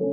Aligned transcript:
Trying 0.00 0.08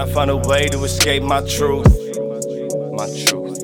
to 0.00 0.06
find 0.12 0.30
a 0.30 0.36
way 0.36 0.68
to 0.68 0.84
escape 0.84 1.22
my 1.22 1.40
truth. 1.40 1.86
My 2.92 3.08
truth. 3.16 3.56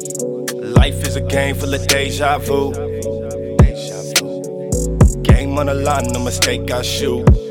Life 0.55 1.07
is 1.07 1.17
a 1.17 1.21
game 1.21 1.55
full 1.55 1.75
of 1.75 1.87
deja 1.87 2.39
vu. 2.39 2.73
Deja 2.73 4.03
vu. 4.17 5.21
Game 5.21 5.59
on 5.59 5.67
the 5.67 5.75
line, 5.75 6.07
no 6.13 6.21
mistake 6.21 6.71
I 6.71 6.81
shoot. 6.81 7.48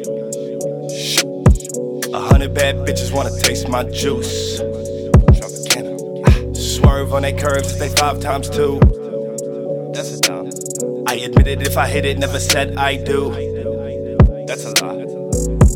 Hundred 2.38 2.54
bad 2.54 2.76
bitches 2.86 3.12
wanna 3.12 3.32
taste 3.40 3.68
my 3.68 3.82
juice. 3.86 4.62
Ah, 4.62 6.54
Swerve 6.54 7.12
on 7.16 7.24
they 7.24 7.34
curves 7.34 7.74
if 7.74 7.80
they 7.80 7.90
five 7.90 8.20
times 8.20 8.48
two. 8.48 8.80
That's 9.92 10.12
a 10.12 10.22
dime. 10.22 10.52
I 11.08 11.16
admit 11.16 11.48
it 11.48 11.66
if 11.66 11.78
I 11.78 11.88
hit 11.88 12.06
it, 12.06 12.20
never 12.20 12.40
said 12.40 12.78
I 12.78 12.98
do. 12.98 13.32
That's 14.46 14.66
a 14.66 14.86
lie. 14.86 15.06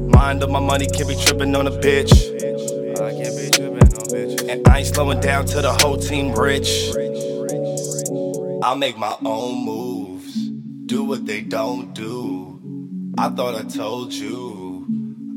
Mind 0.05 0.43
on 0.43 0.51
my 0.51 0.59
money, 0.59 0.85
can't 0.85 1.09
be 1.09 1.15
tripping 1.15 1.55
on 1.55 1.65
a 1.65 1.71
bitch. 1.71 2.13
I 3.01 3.11
can't 3.11 3.35
be 3.35 3.49
tripping 3.49 4.45
on. 4.45 4.49
And 4.51 4.67
I 4.67 4.77
ain't 4.77 4.87
slowing 4.87 5.19
down 5.19 5.47
till 5.47 5.63
the 5.63 5.73
whole 5.73 5.97
team 5.97 6.31
rich. 6.33 6.93
I 8.61 8.75
make 8.75 8.99
my 8.99 9.15
own 9.25 9.65
moves, 9.65 10.35
do 10.85 11.05
what 11.05 11.25
they 11.25 11.41
don't 11.41 11.95
do. 11.95 12.61
I 13.17 13.29
thought 13.29 13.55
I 13.55 13.63
told 13.63 14.13
you, 14.13 14.70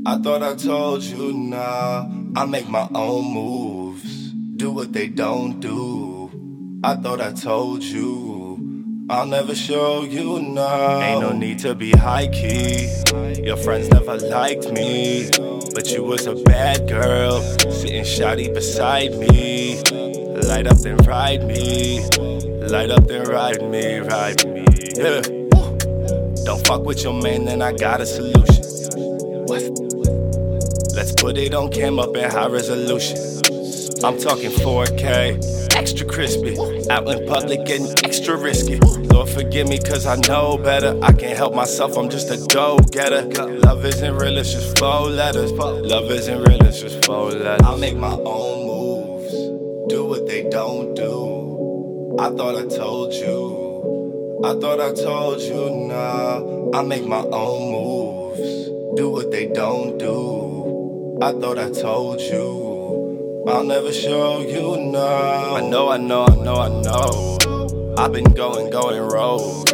I 0.06 0.18
thought 0.18 0.42
I 0.42 0.54
told 0.54 1.02
you, 1.02 1.32
nah. 1.32 2.06
I 2.36 2.44
make 2.44 2.68
my 2.68 2.86
own 2.94 3.32
moves, 3.32 4.32
do 4.56 4.70
what 4.70 4.92
they 4.92 5.08
don't 5.08 5.60
do. 5.60 6.80
I 6.84 6.96
thought 6.96 7.22
I 7.22 7.32
told 7.32 7.82
you. 7.82 9.06
I'll 9.08 9.24
never 9.24 9.54
show 9.54 10.02
you 10.02 10.42
now. 10.42 11.00
Ain't 11.00 11.20
no 11.22 11.32
need 11.32 11.58
to 11.60 11.74
be 11.74 11.92
high 11.92 12.26
key. 12.26 12.86
Your 13.42 13.56
friends 13.56 13.88
never 13.88 14.18
liked 14.18 14.70
me, 14.72 15.30
but 15.74 15.90
you 15.90 16.04
was 16.04 16.26
a 16.26 16.34
bad 16.34 16.86
girl, 16.86 17.40
sitting 17.70 18.04
shoddy 18.04 18.52
beside 18.52 19.12
me. 19.16 19.80
Light 20.48 20.66
up 20.66 20.78
then 20.78 20.98
ride 20.98 21.46
me, 21.46 22.06
light 22.68 22.90
up 22.90 23.06
then 23.06 23.26
ride 23.26 23.62
me, 23.62 24.00
ride 24.00 24.44
me. 24.46 24.66
Yeah. 24.96 25.22
Don't 26.44 26.66
fuck 26.66 26.84
with 26.84 27.02
your 27.02 27.14
man, 27.14 27.46
then 27.46 27.62
I 27.62 27.72
got 27.72 28.02
a 28.02 28.06
solution. 28.06 28.63
Let's 29.46 31.12
put 31.12 31.36
it 31.36 31.54
on 31.54 31.70
cam 31.70 31.98
up 31.98 32.16
in 32.16 32.30
high 32.30 32.48
resolution. 32.48 33.18
I'm 34.02 34.18
talking 34.18 34.50
4K, 34.50 35.76
extra 35.76 36.06
crispy. 36.06 36.56
Out 36.90 37.08
in 37.08 37.26
public 37.26 37.64
getting 37.66 37.88
extra 38.04 38.36
risky. 38.36 38.78
Lord 38.78 39.28
forgive 39.28 39.68
me, 39.68 39.78
cause 39.78 40.06
I 40.06 40.16
know 40.16 40.56
better. 40.56 40.98
I 41.02 41.12
can't 41.12 41.36
help 41.36 41.54
myself, 41.54 41.96
I'm 41.96 42.08
just 42.08 42.30
a 42.30 42.38
go 42.54 42.78
getter. 42.90 43.22
Love 43.60 43.84
isn't 43.84 44.14
real, 44.16 44.38
it's 44.38 44.52
just 44.52 44.78
four 44.78 45.08
letters. 45.08 45.52
Love 45.52 46.10
isn't 46.10 46.42
real, 46.44 46.62
it's 46.64 46.80
just 46.80 47.04
four 47.04 47.30
letters. 47.30 47.66
I 47.66 47.76
make 47.76 47.96
my 47.96 48.12
own 48.12 48.66
moves, 48.66 49.32
do 49.88 50.06
what 50.06 50.26
they 50.26 50.48
don't 50.48 50.94
do. 50.94 52.16
I 52.18 52.30
thought 52.30 52.56
I 52.56 52.66
told 52.74 53.12
you, 53.12 54.40
I 54.44 54.54
thought 54.60 54.80
I 54.80 54.94
told 54.94 55.40
you, 55.40 55.70
nah. 55.88 56.78
I 56.78 56.82
make 56.82 57.04
my 57.06 57.22
own 57.22 57.72
moves, 57.72 58.68
do 58.96 59.10
what 59.10 59.30
they 59.32 59.46
don't 59.46 59.98
do. 59.98 61.18
I 61.20 61.32
thought 61.32 61.58
I 61.58 61.70
told 61.70 62.20
you. 62.20 63.44
I'll 63.48 63.64
never 63.64 63.92
show 63.92 64.40
you 64.40 64.76
now. 64.92 65.56
I 65.56 65.60
know, 65.60 65.90
I 65.90 65.96
know, 65.96 66.24
I 66.24 66.34
know, 66.36 66.56
I 66.56 66.68
know. 66.68 67.94
I've 67.98 68.12
been 68.12 68.32
going, 68.34 68.70
going 68.70 69.00
rogue. 69.00 69.68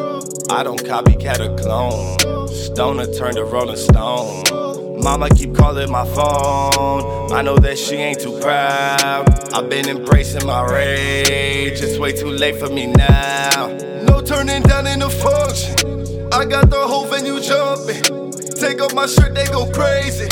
I 0.51 0.63
don't 0.63 0.83
copycat 0.83 1.41
or 1.41 1.57
clone. 1.59 2.49
Stoner 2.49 3.07
turned 3.13 3.37
to 3.37 3.45
Rolling 3.45 3.77
Stone. 3.77 5.03
Mama 5.03 5.29
keep 5.31 5.55
calling 5.55 5.91
my 5.91 6.05
phone. 6.07 7.33
I 7.33 7.43
know 7.43 7.57
that 7.59 7.79
she 7.79 7.97
ain't 7.97 8.21
too 8.21 8.39
proud. 8.41 9.29
I've 9.55 9.69
been 9.69 9.89
embracing 9.89 10.47
my 10.47 10.65
rage. 10.65 11.81
It's 11.81 11.99
way 11.99 12.13
too 12.13 12.31
late 12.31 12.57
for 12.57 12.69
me 12.69 12.87
now. 12.87 13.69
No 14.03 14.21
turning 14.21 14.63
down 14.63 14.87
in 14.87 15.01
the 15.01 15.11
function. 15.11 16.29
I 16.33 16.45
got 16.45 16.71
the 16.71 16.81
whole 16.81 17.07
venue 17.07 17.41
jumping. 17.41 18.20
Take 18.61 18.83
off 18.83 18.93
my 18.93 19.07
shirt, 19.07 19.35
they 19.35 19.47
go 19.47 19.65
crazy. 19.73 20.29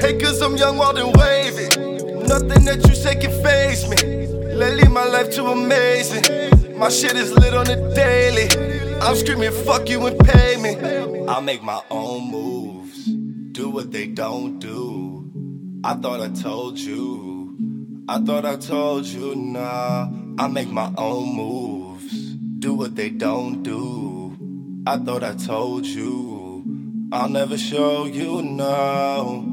Hey, 0.00 0.16
cause 0.20 0.40
I'm 0.40 0.56
young, 0.56 0.76
wild 0.76 0.96
and 0.96 1.14
wavy. 1.16 1.68
Nothing 2.24 2.64
that 2.66 2.86
you 2.88 2.94
say 2.94 3.16
can 3.16 3.32
faze 3.42 3.88
me. 3.88 4.26
Lately, 4.54 4.88
my 4.88 5.04
life 5.04 5.30
too 5.34 5.46
amazing. 5.46 6.78
My 6.78 6.88
shit 6.88 7.16
is 7.16 7.32
lit 7.32 7.52
on 7.52 7.66
the 7.66 7.76
daily. 7.94 8.46
I'm 9.00 9.16
screaming, 9.16 9.50
fuck 9.50 9.88
you 9.88 10.06
and 10.06 10.16
pay 10.20 10.56
me. 10.56 10.76
I 11.26 11.40
make 11.40 11.64
my 11.64 11.82
own 11.90 12.30
moves, 12.30 13.06
do 13.06 13.70
what 13.70 13.90
they 13.90 14.06
don't 14.06 14.60
do. 14.60 15.32
I 15.82 15.94
thought 15.94 16.20
I 16.20 16.28
told 16.28 16.78
you, 16.78 18.04
I 18.08 18.18
thought 18.20 18.44
I 18.44 18.54
told 18.54 19.04
you, 19.04 19.34
nah. 19.34 20.08
I 20.38 20.46
make 20.46 20.70
my 20.70 20.92
own 20.96 21.34
moves, 21.34 22.36
do 22.60 22.74
what 22.74 22.94
they 22.94 23.10
don't 23.10 23.64
do. 23.64 24.36
I 24.86 24.96
thought 24.98 25.24
I 25.24 25.34
told 25.34 25.86
you, 25.86 26.43
I'll 27.14 27.28
never 27.28 27.56
show 27.56 28.06
you 28.06 28.42
now. 28.42 29.43